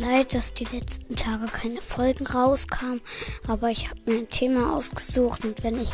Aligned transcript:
leid, 0.00 0.34
dass 0.34 0.54
die 0.54 0.64
letzten 0.64 1.14
Tage 1.14 1.46
keine 1.46 1.82
Folgen 1.82 2.26
rauskamen, 2.26 3.02
aber 3.46 3.70
ich 3.70 3.90
habe 3.90 4.00
mir 4.06 4.18
ein 4.18 4.30
Thema 4.30 4.74
ausgesucht 4.74 5.44
und 5.44 5.62
wenn 5.62 5.80
ich 5.80 5.90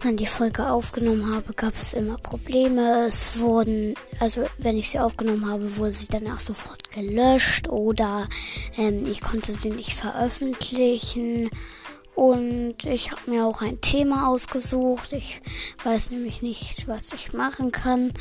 dann 0.00 0.16
die 0.16 0.26
Folge 0.26 0.70
aufgenommen 0.70 1.34
habe, 1.34 1.52
gab 1.54 1.74
es 1.74 1.92
immer 1.92 2.18
Probleme. 2.18 3.06
Es 3.08 3.38
wurden, 3.38 3.94
also 4.20 4.46
wenn 4.56 4.78
ich 4.78 4.90
sie 4.90 5.00
aufgenommen 5.00 5.50
habe, 5.50 5.76
wurde 5.76 5.92
sie 5.92 6.06
danach 6.08 6.40
sofort 6.40 6.90
gelöscht 6.92 7.68
oder 7.68 8.28
ähm, 8.76 9.06
ich 9.06 9.20
konnte 9.20 9.52
sie 9.52 9.70
nicht 9.70 9.94
veröffentlichen. 9.94 11.50
Und 12.14 12.84
ich 12.84 13.10
habe 13.10 13.30
mir 13.30 13.44
auch 13.44 13.60
ein 13.60 13.80
Thema 13.80 14.28
ausgesucht. 14.28 15.12
Ich 15.12 15.40
weiß 15.84 16.10
nämlich 16.10 16.42
nicht, 16.42 16.88
was 16.88 17.12
ich 17.12 17.32
machen 17.32 17.72
kann. 17.72 18.12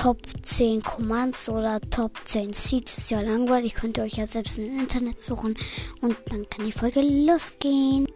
Top 0.00 0.20
10 0.42 0.80
Commands 0.84 1.48
oder 1.48 1.80
Top 1.80 2.12
10 2.24 2.52
Seeds 2.52 2.98
ist 2.98 3.10
ja 3.10 3.20
langweilig. 3.20 3.74
Könnt 3.74 3.98
ihr 3.98 4.04
euch 4.04 4.12
ja 4.12 4.26
selbst 4.26 4.56
im 4.56 4.78
Internet 4.78 5.20
suchen. 5.20 5.56
Und 6.00 6.16
dann 6.26 6.48
kann 6.48 6.64
die 6.64 6.70
Folge 6.70 7.00
losgehen. 7.00 8.06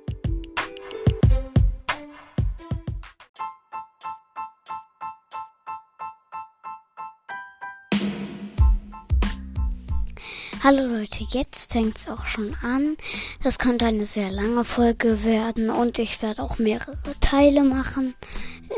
Hallo 10.63 10.87
Leute, 10.87 11.25
jetzt 11.31 11.73
fängt's 11.73 12.09
auch 12.09 12.27
schon 12.27 12.55
an. 12.63 12.97
Das 13.43 13.59
könnte 13.59 13.87
eine 13.87 14.07
sehr 14.07 14.31
lange 14.31 14.65
Folge 14.65 15.25
werden 15.25 15.69
und 15.69 15.99
ich 15.99 16.23
werde 16.23 16.45
auch 16.45 16.61
mehrere 16.61 16.97
Teile 17.19 17.65
machen. 17.65 18.15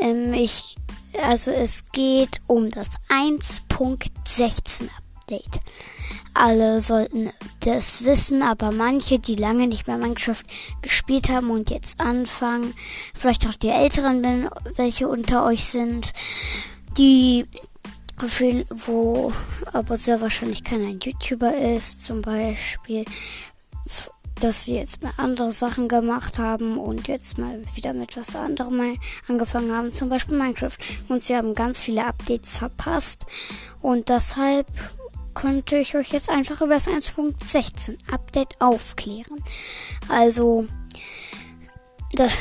Ähm, 0.01 0.33
ich, 0.33 0.77
also 1.23 1.51
es 1.51 1.85
geht 1.91 2.39
um 2.47 2.69
das 2.69 2.91
1.16 3.09 4.89
Update. 5.19 5.59
Alle 6.33 6.81
sollten 6.81 7.31
das 7.61 8.03
wissen, 8.03 8.43
aber 8.43 8.71
manche, 8.71 9.19
die 9.19 9.35
lange 9.35 9.67
nicht 9.67 9.87
mehr 9.87 9.97
Minecraft 9.97 10.43
gespielt 10.81 11.29
haben 11.29 11.49
und 11.49 11.69
jetzt 11.69 12.01
anfangen, 12.01 12.73
vielleicht 13.13 13.47
auch 13.47 13.55
die 13.55 13.69
Älteren, 13.69 14.23
wenn 14.23 14.49
welche 14.75 15.07
unter 15.07 15.45
euch 15.45 15.65
sind, 15.65 16.11
die 16.97 17.45
wo 18.69 19.33
aber 19.73 19.97
sehr 19.97 20.21
wahrscheinlich 20.21 20.63
keiner 20.63 20.87
YouTuber 20.89 21.55
ist, 21.55 22.03
zum 22.03 22.21
Beispiel, 22.21 23.03
dass 24.41 24.65
sie 24.65 24.75
jetzt 24.75 25.01
mal 25.01 25.13
andere 25.17 25.51
Sachen 25.51 25.87
gemacht 25.87 26.39
haben 26.39 26.77
und 26.77 27.07
jetzt 27.07 27.37
mal 27.37 27.61
wieder 27.73 27.93
mit 27.93 28.17
was 28.17 28.35
anderem 28.35 28.97
angefangen 29.27 29.71
haben, 29.71 29.91
zum 29.91 30.09
Beispiel 30.09 30.37
Minecraft. 30.37 30.77
Und 31.07 31.21
sie 31.21 31.35
haben 31.35 31.55
ganz 31.55 31.81
viele 31.81 32.05
Updates 32.05 32.57
verpasst 32.57 33.25
und 33.81 34.09
deshalb 34.09 34.67
könnte 35.33 35.77
ich 35.77 35.95
euch 35.95 36.11
jetzt 36.11 36.29
einfach 36.29 36.61
über 36.61 36.75
das 36.75 36.87
1.16 36.87 37.97
Update 38.11 38.59
aufklären. 38.61 39.43
Also, 40.07 40.65
das, 42.13 42.31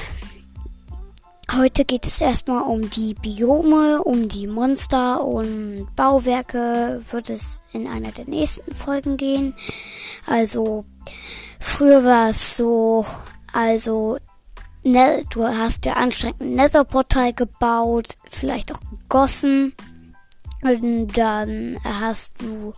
Heute 1.52 1.84
geht 1.84 2.04
es 2.04 2.20
erstmal 2.20 2.62
um 2.62 2.90
die 2.90 3.14
Biome, 3.14 4.02
um 4.02 4.28
die 4.28 4.48
Monster 4.48 5.22
und 5.22 5.86
Bauwerke 5.94 7.00
wird 7.12 7.30
es 7.30 7.62
in 7.72 7.86
einer 7.86 8.10
der 8.10 8.24
nächsten 8.24 8.74
Folgen 8.74 9.16
gehen. 9.16 9.54
Also 10.26 10.84
früher 11.64 12.04
war 12.04 12.30
es 12.30 12.56
so, 12.56 13.04
also 13.52 14.18
ne, 14.82 15.24
du 15.30 15.44
hast 15.44 15.86
ja 15.86 15.94
anstrengend 15.94 16.40
ein 16.40 16.54
Netherportal 16.54 17.32
gebaut, 17.32 18.08
vielleicht 18.30 18.72
auch 18.72 18.80
gegossen 18.90 19.74
und 20.62 21.08
dann 21.16 21.78
hast 21.84 22.40
du 22.40 22.74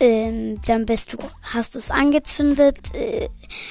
ähm, 0.00 0.60
dann 0.66 0.86
bist 0.86 1.12
du, 1.12 1.18
hast 1.42 1.74
du 1.74 1.78
es 1.78 1.90
angezündet, 1.90 2.92
äh, 2.94 3.28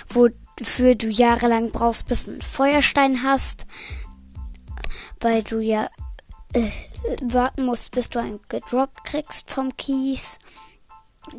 wo 0.07 0.29
wofür 0.59 0.95
du 0.95 1.07
jahrelang 1.07 1.71
brauchst, 1.71 2.05
bis 2.07 2.25
du 2.25 2.31
einen 2.31 2.41
Feuerstein 2.41 3.23
hast, 3.23 3.65
weil 5.19 5.43
du 5.43 5.59
ja 5.59 5.89
äh, 6.53 6.69
warten 7.21 7.65
musst, 7.65 7.91
bis 7.91 8.09
du 8.09 8.19
einen 8.19 8.39
gedroppt 8.47 9.03
kriegst 9.03 9.49
vom 9.49 9.75
Kies. 9.75 10.39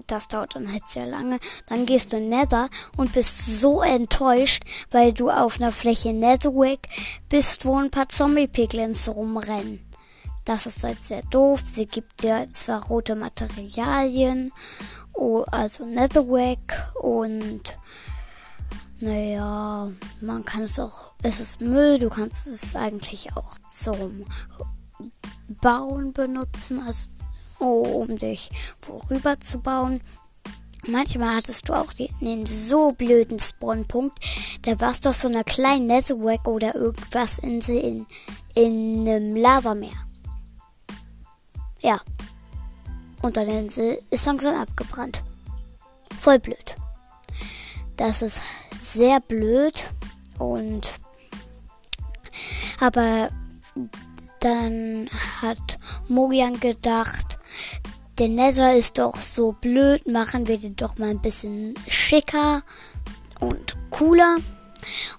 Das 0.07 0.29
dauert 0.29 0.55
dann 0.55 0.73
halt 0.73 0.87
sehr 0.89 1.07
lange. 1.07 1.39
Dann 1.67 1.85
gehst 1.87 2.13
du 2.13 2.17
in 2.17 2.29
Nether 2.31 2.69
und 2.97 3.13
bist 3.13 3.61
so 3.61 3.83
enttäuscht, 3.83 4.65
weil 4.91 5.13
du 5.13 5.31
auf 5.31 5.61
einer 5.61 5.73
Fläche 5.73 6.13
Netherwick 6.13 6.89
bist, 7.29 7.67
wo 7.67 7.77
ein 7.77 7.91
paar 7.91 8.09
Zombie-Piglins 8.09 9.09
rumrennen. 9.09 9.81
Das 10.45 10.67
ist 10.67 10.85
halt 10.85 11.03
sehr 11.03 11.23
doof. 11.23 11.63
Sie 11.67 11.87
gibt 11.87 12.23
dir 12.23 12.47
zwar 12.51 12.85
rote 12.85 13.15
Materialien, 13.15 14.53
also 15.51 15.87
Netherwick 15.87 16.83
und 17.01 17.63
naja, 19.01 19.91
man 20.21 20.45
kann 20.45 20.63
es 20.63 20.79
auch, 20.79 21.13
es 21.23 21.41
ist 21.41 21.61
Müll, 21.61 21.99
du 21.99 22.09
kannst 22.09 22.47
es 22.47 22.75
eigentlich 22.75 23.37
auch 23.37 23.59
zum 23.69 24.25
Bauen 25.61 26.13
benutzen, 26.13 26.81
also 26.87 27.11
um 27.73 28.17
dich 28.17 28.51
vorüber 28.79 29.39
zu 29.41 29.59
bauen. 29.59 30.01
Manchmal 30.87 31.37
hattest 31.37 31.69
du 31.69 31.73
auch 31.73 31.93
einen 32.21 32.45
so 32.45 32.93
blöden 32.93 33.39
Spawnpunkt, 33.39 34.19
da 34.63 34.79
warst 34.81 35.05
du 35.05 35.11
auf 35.11 35.17
so 35.17 35.29
einer 35.29 35.45
kleinen 35.45 35.87
Netherrack 35.87 36.47
oder 36.47 36.75
irgendwas 36.75 37.39
in, 37.39 37.61
in, 37.63 38.07
in 38.55 39.09
einem 39.09 39.37
Lavameer. 39.37 40.07
Ja. 41.83 42.01
Und 43.23 43.39
deine 43.39 43.59
Insel 43.61 44.03
ist 44.11 44.27
langsam 44.27 44.57
abgebrannt. 44.57 45.23
Voll 46.21 46.39
blöd. 46.39 46.77
Das 47.97 48.21
ist 48.21 48.43
sehr 48.79 49.21
blöd 49.21 49.91
und 50.39 50.93
aber 52.81 53.31
dann 54.41 55.09
hat 55.41 55.79
Mogian 56.09 56.61
gedacht, 56.61 57.34
der 58.19 58.29
Nether 58.29 58.77
ist 58.77 58.99
doch 58.99 59.17
so 59.17 59.53
blöd, 59.53 60.07
machen 60.07 60.47
wir 60.47 60.59
den 60.59 60.77
doch 60.77 60.99
mal 60.99 61.11
ein 61.11 61.21
bisschen 61.21 61.75
schicker 61.89 62.63
und 63.41 63.77
cooler. 63.91 64.37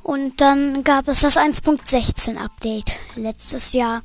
Und 0.03 0.39
dann 0.41 0.83
gab 0.83 1.07
es 1.07 1.21
das 1.21 1.37
1.16 1.37 2.37
Update 2.37 2.99
letztes 3.15 3.73
Jahr. 3.73 4.03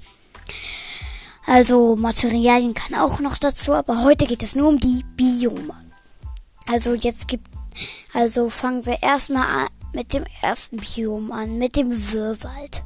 Also 1.46 1.96
Materialien 1.96 2.74
kann 2.74 2.98
auch 2.98 3.20
noch 3.20 3.38
dazu, 3.38 3.74
aber 3.74 4.02
heute 4.02 4.26
geht 4.26 4.42
es 4.42 4.54
nur 4.54 4.68
um 4.68 4.78
die 4.78 5.04
Biome. 5.16 5.74
Also 6.66 6.94
jetzt 6.94 7.28
gibt 7.28 7.46
also 8.12 8.48
fangen 8.50 8.86
wir 8.86 9.02
erstmal 9.02 9.68
mit 9.92 10.12
dem 10.12 10.24
ersten 10.42 10.78
Biom 10.78 11.32
an, 11.32 11.58
mit 11.58 11.76
dem 11.76 12.12
Wirrwald. 12.12 12.82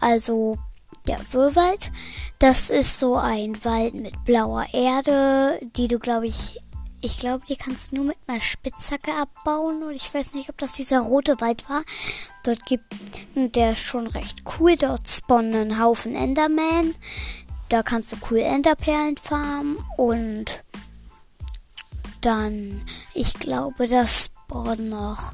Also 0.00 0.58
der 1.08 1.20
Wirrwald, 1.32 1.90
das 2.38 2.70
ist 2.70 2.98
so 2.98 3.16
ein 3.16 3.64
Wald 3.64 3.94
mit 3.94 4.24
blauer 4.24 4.66
Erde, 4.72 5.58
die 5.76 5.88
du, 5.88 5.98
glaube 5.98 6.26
ich, 6.26 6.60
ich 7.00 7.18
glaube, 7.18 7.44
die 7.48 7.56
kannst 7.56 7.90
du 7.90 7.96
nur 7.96 8.04
mit 8.06 8.16
einer 8.26 8.40
Spitzhacke 8.40 9.12
abbauen. 9.12 9.82
Und 9.84 9.94
ich 9.94 10.12
weiß 10.12 10.34
nicht, 10.34 10.50
ob 10.50 10.58
das 10.58 10.72
dieser 10.72 11.00
rote 11.00 11.40
Wald 11.40 11.68
war. 11.68 11.82
Dort 12.42 12.66
gibt 12.66 12.84
der 13.34 13.72
ist 13.72 13.82
schon 13.82 14.08
recht 14.08 14.38
cool. 14.58 14.76
Dort 14.76 15.06
spawnen 15.06 15.54
einen 15.54 15.80
Haufen 15.80 16.16
Enderman. 16.16 16.94
Da 17.68 17.82
kannst 17.82 18.12
du 18.12 18.16
cool 18.30 18.38
Enderperlen 18.38 19.16
farmen 19.16 19.78
und 19.96 20.64
dann, 22.20 22.82
ich 23.14 23.34
glaube, 23.34 23.86
das 23.86 24.24
spawnen 24.24 24.88
noch. 24.88 25.32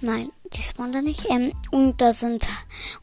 Nein, 0.00 0.32
die 0.54 0.62
spawnen 0.62 0.92
da 0.92 1.02
nicht. 1.02 1.28
Ähm, 1.30 1.52
und 1.70 2.00
da 2.00 2.12
sind, 2.12 2.46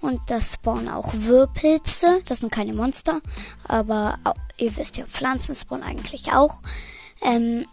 und 0.02 0.20
da 0.28 0.42
spawnen 0.42 0.90
auch 0.90 1.14
Wirrpilze. 1.14 2.22
Das 2.26 2.40
sind 2.40 2.52
keine 2.52 2.74
Monster. 2.74 3.22
Aber 3.68 4.20
ihr 4.58 4.76
wisst 4.78 4.98
ja, 4.98 5.06
Pflanzen 5.06 5.56
spawnen 5.56 5.88
eigentlich 5.88 6.32
auch. 6.34 6.62
Ähm, 7.22 7.66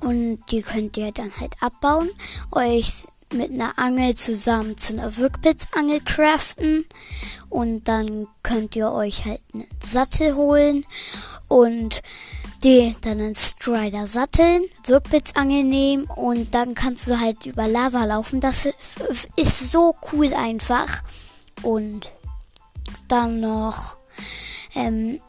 und 0.00 0.40
die 0.50 0.62
könnt 0.62 0.96
ihr 0.96 1.12
dann 1.12 1.32
halt 1.40 1.54
abbauen. 1.60 2.10
Euch 2.52 3.04
mit 3.32 3.50
einer 3.50 3.78
Angel 3.78 4.14
zusammen 4.14 4.76
zu 4.78 4.94
einer 4.94 5.16
Wirkblitzangel 5.16 6.00
craften. 6.00 6.84
Und 7.48 7.88
dann 7.88 8.26
könnt 8.42 8.76
ihr 8.76 8.92
euch 8.92 9.24
halt 9.24 9.40
einen 9.54 9.66
Sattel 9.82 10.34
holen. 10.34 10.84
Und 11.48 12.02
die 12.64 12.94
dann 13.02 13.20
einen 13.20 13.34
Strider 13.34 14.06
satteln, 14.06 14.64
Wirkblitzangel 14.86 15.64
nehmen 15.64 16.04
und 16.04 16.54
dann 16.54 16.74
kannst 16.74 17.06
du 17.08 17.20
halt 17.20 17.46
über 17.46 17.68
Lava 17.68 18.04
laufen. 18.04 18.40
Das 18.40 18.68
ist 19.36 19.70
so 19.70 19.94
cool 20.12 20.32
einfach. 20.34 21.02
Und 21.62 22.12
dann 23.08 23.40
noch, 23.40 23.96
ähm, 24.74 25.20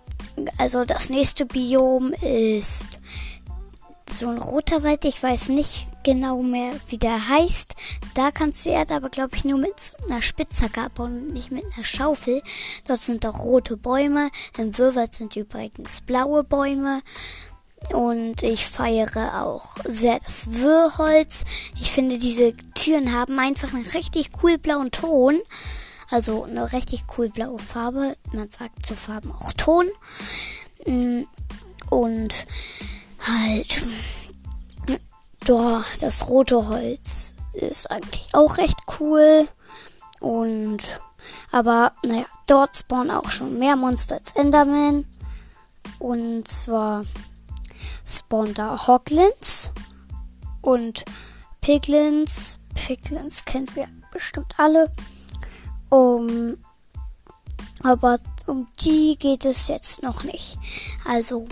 also 0.57 0.85
das 0.85 1.09
nächste 1.09 1.45
Biom 1.45 2.13
ist 2.13 2.98
so 4.11 4.27
ein 4.27 4.37
roter 4.37 4.83
Wald. 4.83 5.05
Ich 5.05 5.21
weiß 5.21 5.49
nicht 5.49 5.87
genau 6.03 6.41
mehr, 6.41 6.73
wie 6.87 6.97
der 6.97 7.29
heißt. 7.29 7.75
Da 8.13 8.31
kannst 8.31 8.65
du 8.65 8.69
Erde 8.69 8.95
aber, 8.95 9.09
glaube 9.09 9.35
ich, 9.35 9.45
nur 9.45 9.59
mit 9.59 9.73
einer 10.09 10.21
Spitzhacke 10.21 10.81
abbauen 10.81 11.17
und 11.17 11.33
nicht 11.33 11.51
mit 11.51 11.63
einer 11.73 11.83
Schaufel. 11.83 12.41
Dort 12.87 12.99
sind 12.99 13.25
auch 13.25 13.39
rote 13.39 13.77
Bäume. 13.77 14.29
Im 14.57 14.77
Wirrwald 14.77 15.13
sind 15.13 15.35
übrigens 15.35 16.01
blaue 16.01 16.43
Bäume. 16.43 17.01
Und 17.93 18.43
ich 18.43 18.65
feiere 18.65 19.45
auch 19.45 19.77
sehr 19.85 20.19
das 20.19 20.53
Wirrholz. 20.53 21.43
Ich 21.79 21.91
finde, 21.91 22.17
diese 22.19 22.53
Türen 22.75 23.13
haben 23.13 23.39
einfach 23.39 23.73
einen 23.73 23.87
richtig 23.87 24.31
cool 24.43 24.57
blauen 24.57 24.91
Ton. 24.91 25.39
Also 26.09 26.43
eine 26.43 26.71
richtig 26.73 27.03
cool 27.17 27.29
blaue 27.29 27.59
Farbe. 27.59 28.15
Man 28.33 28.49
sagt 28.49 28.85
zu 28.85 28.95
Farben 28.95 29.31
auch 29.31 29.53
Ton. 29.53 29.87
Mm, 30.85 31.21
und 31.89 32.45
halt, 33.29 33.81
das 36.01 36.27
rote 36.27 36.67
Holz 36.67 37.35
ist 37.53 37.89
eigentlich 37.89 38.33
auch 38.33 38.57
recht 38.57 38.79
cool. 38.99 39.47
Und, 40.19 40.79
aber, 41.51 41.93
naja, 42.05 42.25
dort 42.47 42.75
spawnen 42.75 43.11
auch 43.11 43.29
schon 43.29 43.57
mehr 43.57 43.75
Monster 43.75 44.15
als 44.15 44.35
Enderman. 44.35 45.05
Und 45.99 46.47
zwar 46.47 47.03
spawnen 48.05 48.53
da 48.53 48.87
Hoglins 48.87 49.71
und 50.61 51.05
Piglins. 51.61 52.59
Piglins 52.73 53.45
kennen 53.45 53.67
wir 53.75 53.87
bestimmt 54.11 54.53
alle. 54.57 54.91
Um, 55.89 56.57
aber 57.83 58.19
um 58.45 58.67
die 58.81 59.17
geht 59.17 59.45
es 59.45 59.67
jetzt 59.67 60.03
noch 60.03 60.23
nicht. 60.23 60.57
Also, 61.05 61.47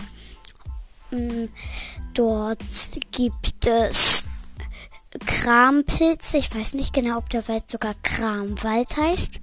dort 2.14 2.58
gibt 3.12 3.66
es 3.66 4.26
Krampilze. 5.24 6.38
Ich 6.38 6.54
weiß 6.54 6.74
nicht 6.74 6.92
genau, 6.92 7.18
ob 7.18 7.30
der 7.30 7.46
Wald 7.48 7.70
sogar 7.70 7.94
Kramwald 8.02 8.96
heißt. 8.96 9.40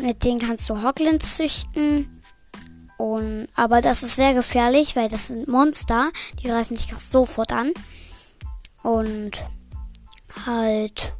Mit 0.00 0.24
denen 0.24 0.38
kannst 0.38 0.68
du 0.68 0.82
Hoglins 0.82 1.36
züchten. 1.36 2.22
Und, 2.96 3.48
aber 3.54 3.80
das 3.80 4.02
ist 4.02 4.16
sehr 4.16 4.34
gefährlich, 4.34 4.96
weil 4.96 5.08
das 5.08 5.28
sind 5.28 5.46
Monster. 5.46 6.10
Die 6.42 6.48
greifen 6.48 6.76
dich 6.76 6.92
auch 6.94 7.00
sofort 7.00 7.52
an. 7.52 7.72
Und 8.82 9.44
halt, 10.46 11.12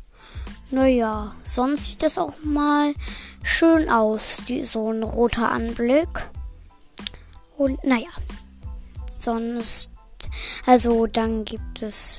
naja, 0.70 1.34
sonst 1.44 1.84
sieht 1.84 2.02
das 2.02 2.18
auch 2.18 2.34
mal 2.42 2.94
schön 3.42 3.88
aus, 3.88 4.42
die, 4.48 4.62
so 4.62 4.90
ein 4.90 5.02
roter 5.02 5.50
Anblick. 5.50 6.08
Und 7.56 7.82
naja, 7.84 8.08
sonst, 9.28 9.90
also 10.64 11.06
dann 11.06 11.44
gibt 11.44 11.82
es, 11.82 12.18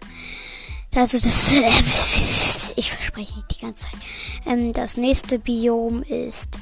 also 0.96 1.18
das, 1.18 1.54
ich 2.76 2.92
verspreche 2.92 3.36
nicht 3.36 3.58
die 3.58 3.66
ganze 3.66 3.86
Zeit. 3.86 4.00
Ähm, 4.46 4.74
das 4.74 4.96
nächste 4.98 5.40
Biom 5.40 6.04
ist, 6.04 6.60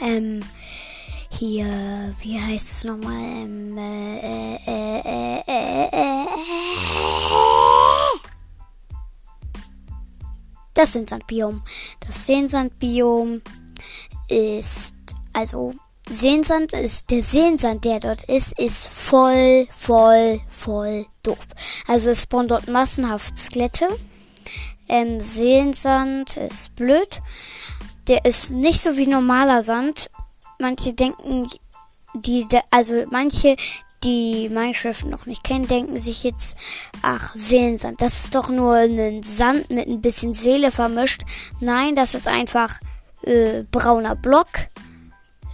ähm, 0.00 0.44
hier, 1.30 1.66
wie 2.20 2.40
heißt 2.40 2.72
es 2.72 2.84
nochmal? 2.84 3.12
Ähm, 3.12 3.76
äh, 3.76 4.56
äh, 4.66 5.40
äh, 5.46 6.26
das 10.74 10.92
Seendsandbiom. 10.92 11.62
Das 12.06 12.26
Seensandbiom 12.26 13.42
ist, 14.28 14.94
also 15.32 15.72
Seensand 16.08 16.72
ist, 16.72 17.10
der 17.10 17.22
Seensand, 17.22 17.84
der 17.84 18.00
dort 18.00 18.22
ist, 18.24 18.58
ist 18.58 18.88
voll, 18.88 19.66
voll, 19.70 20.40
voll 20.48 21.06
doof. 21.22 21.38
Also 21.88 22.10
es 22.10 22.22
spawnen 22.22 22.48
dort 22.48 22.68
massenhaft 22.68 23.38
Skelette. 23.38 23.88
Ähm, 24.88 25.20
Seensand 25.20 26.36
ist 26.36 26.74
blöd. 26.76 27.20
Der 28.06 28.24
ist 28.24 28.52
nicht 28.52 28.80
so 28.80 28.96
wie 28.96 29.08
normaler 29.08 29.62
Sand 29.62 30.08
manche 30.58 30.92
denken, 30.92 31.48
die, 32.14 32.46
also 32.70 33.04
manche, 33.10 33.56
die 34.04 34.48
Minecraft 34.48 35.04
noch 35.06 35.26
nicht 35.26 35.44
kennen, 35.44 35.66
denken 35.66 35.98
sich 35.98 36.22
jetzt, 36.22 36.56
ach, 37.02 37.34
Seelensand, 37.34 38.00
das 38.00 38.24
ist 38.24 38.34
doch 38.34 38.48
nur 38.48 38.74
ein 38.74 39.22
Sand 39.22 39.70
mit 39.70 39.88
ein 39.88 40.00
bisschen 40.00 40.34
Seele 40.34 40.70
vermischt. 40.70 41.22
Nein, 41.60 41.96
das 41.96 42.14
ist 42.14 42.28
einfach 42.28 42.78
äh, 43.22 43.64
brauner 43.70 44.16
Block. 44.16 44.48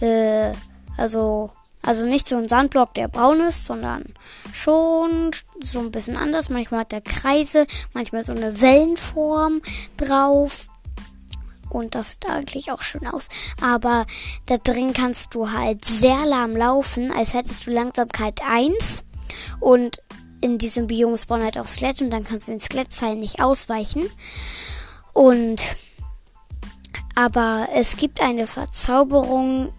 Äh, 0.03 0.51
also, 0.97 1.49
also 1.81 2.05
nicht 2.05 2.27
so 2.27 2.37
ein 2.37 2.47
Sandblock, 2.47 2.93
der 2.93 3.07
braun 3.07 3.39
ist, 3.39 3.65
sondern 3.65 4.03
schon 4.51 5.31
so 5.61 5.79
ein 5.79 5.91
bisschen 5.91 6.17
anders. 6.17 6.49
Manchmal 6.49 6.81
hat 6.81 6.91
der 6.91 7.01
Kreise, 7.01 7.65
manchmal 7.93 8.23
so 8.23 8.33
eine 8.33 8.61
Wellenform 8.61 9.61
drauf. 9.97 10.67
Und 11.69 11.95
das 11.95 12.11
sieht 12.11 12.29
eigentlich 12.29 12.71
auch 12.71 12.83
schön 12.83 13.07
aus. 13.07 13.29
Aber 13.61 14.05
da 14.45 14.57
drin 14.57 14.93
kannst 14.93 15.33
du 15.33 15.51
halt 15.51 15.85
sehr 15.85 16.25
lahm 16.25 16.55
laufen, 16.55 17.11
als 17.11 17.33
hättest 17.33 17.65
du 17.65 17.71
Langsamkeit 17.71 18.41
1. 18.45 19.03
Und 19.59 19.99
in 20.41 20.57
diesem 20.57 20.87
Biom 20.87 21.17
spawnen 21.17 21.45
halt 21.45 21.57
auch 21.57 21.67
Skelett 21.67 22.01
und 22.01 22.11
dann 22.11 22.25
kannst 22.25 22.47
du 22.47 22.51
den 22.51 22.59
Skelettpfeil 22.59 23.15
nicht 23.15 23.41
ausweichen. 23.41 24.09
Und 25.13 25.61
aber 27.15 27.69
es 27.73 27.95
gibt 27.95 28.21
eine 28.21 28.47
Verzauberung, 28.47 29.71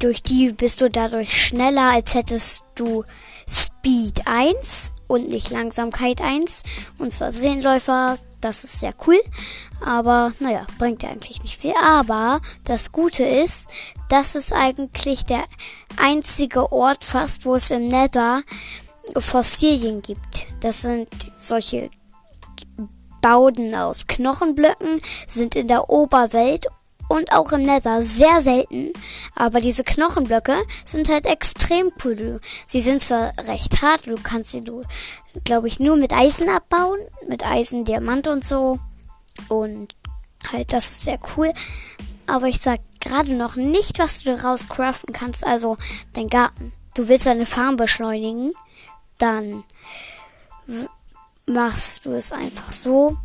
durch 0.00 0.22
die 0.22 0.52
bist 0.52 0.80
du 0.80 0.90
dadurch 0.90 1.46
schneller, 1.46 1.92
als 1.92 2.14
hättest 2.14 2.64
du 2.74 3.04
Speed 3.48 4.26
1 4.26 4.92
und 5.06 5.28
nicht 5.28 5.50
Langsamkeit 5.50 6.20
1. 6.20 6.62
Und 6.98 7.12
zwar 7.12 7.32
Seelenläufer, 7.32 8.18
das 8.40 8.64
ist 8.64 8.80
sehr 8.80 8.94
cool. 9.06 9.20
Aber 9.84 10.32
naja, 10.40 10.66
bringt 10.78 11.02
ja 11.02 11.10
eigentlich 11.10 11.42
nicht 11.42 11.56
viel. 11.56 11.74
Aber 11.82 12.40
das 12.64 12.92
Gute 12.92 13.24
ist, 13.24 13.68
das 14.08 14.34
ist 14.34 14.52
eigentlich 14.52 15.24
der 15.24 15.44
einzige 15.96 16.72
Ort 16.72 17.04
fast, 17.04 17.44
wo 17.46 17.54
es 17.54 17.70
im 17.70 17.88
Nether 17.88 18.42
Fossilien 19.18 20.02
gibt. 20.02 20.46
Das 20.60 20.82
sind 20.82 21.08
solche 21.36 21.90
Bauden 23.20 23.74
aus 23.74 24.06
Knochenblöcken, 24.06 25.00
sind 25.26 25.56
in 25.56 25.68
der 25.68 25.88
Oberwelt 25.88 26.66
und 27.08 27.32
auch 27.32 27.52
im 27.52 27.64
Nether 27.64 28.02
sehr 28.02 28.40
selten. 28.40 28.92
Aber 29.34 29.60
diese 29.60 29.84
Knochenblöcke 29.84 30.56
sind 30.84 31.08
halt 31.08 31.26
extrem 31.26 31.92
cool. 32.04 32.40
Sie 32.66 32.80
sind 32.80 33.02
zwar 33.02 33.32
recht 33.46 33.82
hart, 33.82 34.06
du 34.06 34.16
kannst 34.16 34.52
sie, 34.52 34.62
du, 34.62 34.82
glaube 35.44 35.68
ich, 35.68 35.80
nur 35.80 35.96
mit 35.96 36.12
Eisen 36.12 36.48
abbauen. 36.48 36.98
Mit 37.28 37.44
Eisen, 37.44 37.84
Diamant 37.84 38.28
und 38.28 38.44
so. 38.44 38.78
Und 39.48 39.94
halt, 40.52 40.72
das 40.72 40.90
ist 40.90 41.04
sehr 41.04 41.18
cool. 41.36 41.52
Aber 42.26 42.46
ich 42.46 42.58
sag 42.58 42.80
gerade 43.00 43.34
noch 43.34 43.56
nicht, 43.56 43.98
was 43.98 44.22
du 44.22 44.36
daraus 44.36 44.68
craften 44.68 45.12
kannst. 45.12 45.46
Also, 45.46 45.76
dein 46.14 46.28
Garten. 46.28 46.72
Du 46.94 47.08
willst 47.08 47.26
deine 47.26 47.46
Farm 47.46 47.76
beschleunigen. 47.76 48.52
Dann 49.18 49.64
machst 51.46 52.06
du 52.06 52.12
es 52.12 52.32
einfach 52.32 52.72
so. 52.72 53.16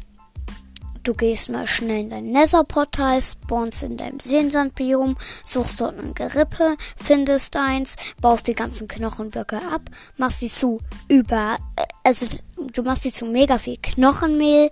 Du 1.10 1.16
gehst 1.16 1.50
mal 1.50 1.66
schnell 1.66 2.04
in 2.04 2.12
dein 2.12 2.32
Nether-Portal, 2.32 3.20
spawnst 3.20 3.82
in 3.82 3.98
deinem 3.98 4.20
Seensandbiom, 4.20 5.18
suchst 5.44 5.82
dort 5.82 5.98
ein 5.98 6.14
Gerippe, 6.14 6.78
findest 7.02 7.56
eins, 7.56 7.96
baust 8.22 8.46
die 8.46 8.54
ganzen 8.54 8.88
Knochenblöcke 8.88 9.58
ab, 9.74 9.82
machst 10.18 10.42
sie 10.42 10.50
zu 10.50 10.82
über, 11.08 11.58
äh, 11.78 11.86
also 12.04 12.28
du 12.74 12.84
machst 12.84 13.02
sie 13.02 13.12
zu 13.12 13.26
mega 13.26 13.58
viel 13.58 13.78
Knochenmehl, 13.82 14.70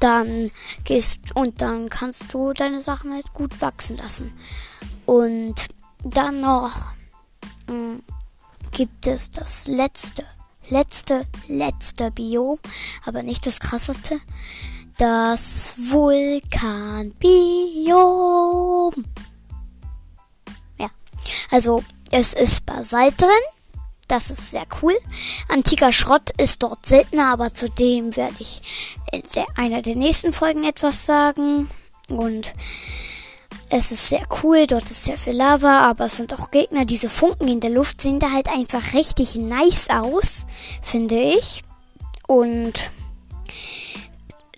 dann 0.00 0.50
gehst 0.82 1.20
und 1.36 1.62
dann 1.62 1.88
kannst 1.88 2.34
du 2.34 2.52
deine 2.52 2.80
Sachen 2.80 3.12
halt 3.12 3.32
gut 3.32 3.60
wachsen 3.62 3.96
lassen. 3.98 4.36
Und 5.04 5.54
dann 6.02 6.40
noch 6.40 6.94
mh, 7.68 7.74
hm, 7.74 8.02
gibt 8.72 9.06
es 9.06 9.30
das 9.30 9.68
letzte, 9.68 10.24
letzte, 10.68 11.26
letzte 11.46 12.10
Biom, 12.10 12.58
aber 13.04 13.22
nicht 13.22 13.46
das 13.46 13.60
krasseste. 13.60 14.18
Das 14.98 15.74
Vulkanbiom. 15.76 17.14
Ja, 20.78 20.90
also 21.50 21.84
es 22.10 22.32
ist 22.32 22.64
Basalt 22.64 23.20
drin. 23.20 23.28
Das 24.08 24.30
ist 24.30 24.52
sehr 24.52 24.64
cool. 24.80 24.96
Antiker 25.48 25.92
Schrott 25.92 26.30
ist 26.40 26.62
dort 26.62 26.86
seltener, 26.86 27.30
aber 27.32 27.52
zu 27.52 27.68
dem 27.68 28.16
werde 28.16 28.36
ich 28.38 28.96
in 29.12 29.22
der, 29.34 29.46
einer 29.56 29.82
der 29.82 29.96
nächsten 29.96 30.32
Folgen 30.32 30.64
etwas 30.64 31.04
sagen. 31.04 31.68
Und 32.08 32.54
es 33.68 33.90
ist 33.90 34.08
sehr 34.08 34.22
cool, 34.42 34.66
dort 34.66 34.84
ist 34.84 35.04
sehr 35.04 35.18
viel 35.18 35.34
Lava, 35.34 35.80
aber 35.80 36.04
es 36.06 36.16
sind 36.16 36.32
auch 36.32 36.52
Gegner. 36.52 36.84
Diese 36.84 37.10
Funken 37.10 37.48
in 37.48 37.60
der 37.60 37.70
Luft 37.70 38.00
sehen 38.00 38.20
da 38.20 38.30
halt 38.30 38.48
einfach 38.48 38.94
richtig 38.94 39.34
nice 39.34 39.90
aus, 39.90 40.46
finde 40.82 41.20
ich. 41.20 41.64
Und 42.28 42.90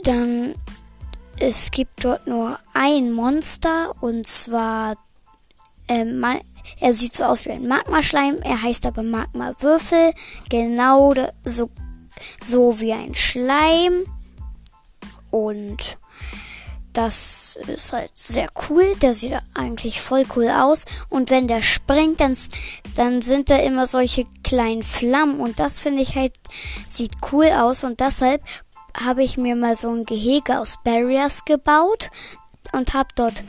dann, 0.08 0.54
es 1.38 1.70
gibt 1.70 2.04
dort 2.04 2.26
nur 2.26 2.58
ein 2.72 3.12
Monster 3.12 3.94
und 4.00 4.26
zwar 4.26 4.96
ähm, 5.88 6.24
er 6.80 6.94
sieht 6.94 7.16
so 7.16 7.24
aus 7.24 7.44
wie 7.46 7.50
ein 7.50 7.66
Magmaschleim, 7.66 8.38
er 8.42 8.62
heißt 8.62 8.86
aber 8.86 9.02
Magmawürfel. 9.02 10.12
Genau 10.48 11.14
so, 11.44 11.70
so 12.42 12.80
wie 12.80 12.92
ein 12.92 13.14
Schleim. 13.14 14.04
Und 15.30 15.98
das 16.92 17.58
ist 17.66 17.92
halt 17.92 18.10
sehr 18.14 18.48
cool. 18.68 18.94
Der 19.02 19.14
sieht 19.14 19.34
eigentlich 19.54 20.00
voll 20.00 20.26
cool 20.36 20.48
aus. 20.48 20.84
Und 21.08 21.30
wenn 21.30 21.48
der 21.48 21.62
springt, 21.62 22.20
dann, 22.20 22.36
dann 22.96 23.22
sind 23.22 23.50
da 23.50 23.56
immer 23.56 23.86
solche 23.86 24.24
kleinen 24.42 24.82
Flammen. 24.82 25.40
Und 25.40 25.58
das 25.58 25.82
finde 25.82 26.02
ich 26.02 26.16
halt, 26.16 26.34
sieht 26.86 27.12
cool 27.32 27.46
aus. 27.46 27.84
Und 27.84 28.00
deshalb 28.00 28.42
habe 29.04 29.22
ich 29.22 29.36
mir 29.36 29.56
mal 29.56 29.76
so 29.76 29.90
ein 29.90 30.04
Gehege 30.04 30.58
aus 30.58 30.78
Barriers 30.82 31.44
gebaut 31.44 32.10
und 32.72 32.94
habe 32.94 33.08
dort 33.14 33.44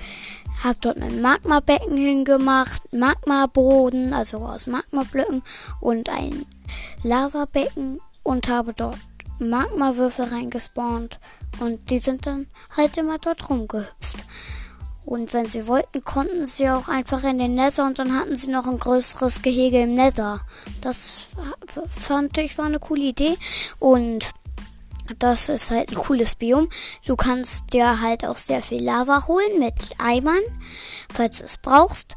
hab 0.64 0.82
dort 0.82 0.98
ein 1.02 1.22
Magmabecken 1.22 1.96
hingemacht, 1.96 2.92
Magmaboden, 2.92 4.14
also 4.14 4.40
aus 4.40 4.68
Magmablöcken 4.68 5.42
und 5.80 6.10
ein 6.10 6.46
Lavabecken 7.02 8.02
und 8.24 8.50
habe 8.50 8.74
dort 8.74 8.98
Magmawürfel 9.40 10.26
reingespawnt 10.26 11.20
und 11.60 11.90
die 11.90 12.00
sind 12.00 12.26
dann 12.26 12.48
halt 12.76 12.98
immer 12.98 13.18
dort 13.18 13.50
rumgehüpft. 13.50 14.26
Und 15.06 15.34
wenn 15.34 15.48
sie 15.48 15.66
wollten, 15.66 16.04
konnten 16.04 16.46
sie 16.46 16.70
auch 16.70 16.88
einfach 16.88 17.24
in 17.24 17.40
den 17.40 17.56
Nether 17.56 17.86
und 17.86 17.98
dann 17.98 18.16
hatten 18.16 18.36
sie 18.36 18.52
noch 18.52 18.68
ein 18.68 18.78
größeres 18.78 19.42
Gehege 19.42 19.82
im 19.82 19.96
Nether. 19.96 20.42
Das 20.82 21.30
fand 21.88 22.38
ich 22.38 22.58
war 22.60 22.66
eine 22.66 22.80
coole 22.80 23.06
Idee 23.06 23.38
und 23.80 24.30
das 25.18 25.50
ist 25.50 25.72
halt 25.72 25.90
ein 25.90 25.96
cooles 25.96 26.36
Biom. 26.36 26.70
Du 27.06 27.16
kannst 27.16 27.74
dir 27.74 28.02
halt 28.02 28.26
auch 28.26 28.38
sehr 28.38 28.62
viel 28.62 28.84
Lava 28.84 29.28
holen 29.28 29.60
mit 29.60 29.74
Eimern, 29.98 30.42
falls 31.12 31.40
du 31.40 31.46
es 31.46 31.58
brauchst. 31.58 32.16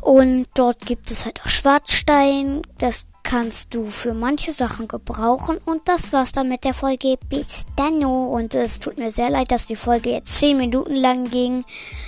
Und 0.00 0.46
dort 0.54 0.86
gibt 0.86 1.10
es 1.10 1.24
halt 1.24 1.40
auch 1.42 1.48
Schwarzstein. 1.48 2.62
Das 2.78 3.06
kannst 3.22 3.74
du 3.74 3.84
für 3.84 4.14
manche 4.14 4.52
Sachen 4.52 4.88
gebrauchen. 4.88 5.58
Und 5.64 5.88
das 5.88 6.12
war's 6.12 6.32
dann 6.32 6.48
mit 6.48 6.64
der 6.64 6.74
Folge. 6.74 7.16
Bis 7.28 7.64
dann. 7.76 8.04
Und 8.04 8.54
es 8.54 8.80
tut 8.80 8.96
mir 8.96 9.10
sehr 9.10 9.30
leid, 9.30 9.50
dass 9.50 9.66
die 9.66 9.76
Folge 9.76 10.10
jetzt 10.10 10.38
10 10.38 10.56
Minuten 10.56 10.94
lang 10.94 11.30
ging. 11.30 11.64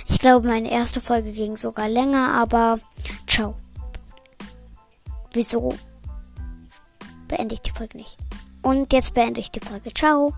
Ich 0.07 0.19
glaube, 0.19 0.47
meine 0.47 0.71
erste 0.71 1.01
Folge 1.01 1.31
ging 1.31 1.55
sogar 1.55 1.87
länger, 1.87 2.33
aber 2.33 2.79
ciao. 3.27 3.55
Wieso 5.33 5.75
beende 7.27 7.55
ich 7.55 7.61
die 7.61 7.71
Folge 7.71 7.97
nicht? 7.97 8.17
Und 8.63 8.93
jetzt 8.93 9.13
beende 9.13 9.39
ich 9.39 9.51
die 9.51 9.59
Folge. 9.59 9.93
Ciao. 9.93 10.33